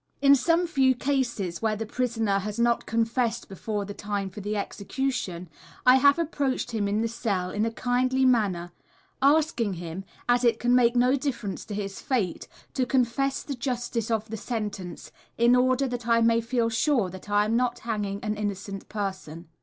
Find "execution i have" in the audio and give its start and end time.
4.57-6.17